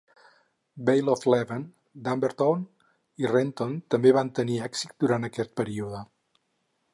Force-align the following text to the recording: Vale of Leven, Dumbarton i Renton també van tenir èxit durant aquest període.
Vale 0.85 1.11
of 1.13 1.25
Leven, 1.33 1.65
Dumbarton 2.07 2.63
i 3.25 3.29
Renton 3.33 3.77
també 3.97 4.15
van 4.19 4.33
tenir 4.41 4.57
èxit 4.71 4.97
durant 5.05 5.29
aquest 5.29 5.55
període. 5.63 6.03